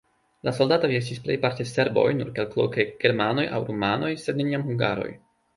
La 0.47 0.53
soldatoj 0.59 0.89
estis 0.99 1.19
plejparte 1.27 1.67
serboj, 1.73 2.07
nur 2.21 2.33
kelkloke 2.39 2.87
germanoj 3.05 3.47
aŭ 3.59 3.63
rumanoj, 3.71 4.11
sed 4.27 4.43
neniam 4.45 4.69
hungaroj. 4.73 5.11